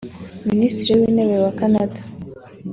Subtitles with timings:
[0.49, 1.99] Minisitiri w’Intebe wa Canada